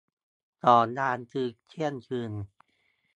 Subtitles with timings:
[0.63, 2.31] สองยาม คือเที่ยงคืน